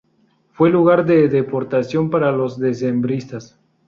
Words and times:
Fue 0.53 0.71
lugar 0.71 1.05
de 1.05 1.29
deportación 1.29 2.09
para 2.09 2.31
los 2.31 2.57
decembristas. 2.57 3.59